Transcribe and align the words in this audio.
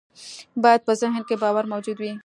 بايد 0.63 0.81
په 0.87 0.93
ذهن 1.01 1.21
کې 1.27 1.35
باور 1.43 1.65
موجود 1.73 1.97
وي. 1.99 2.11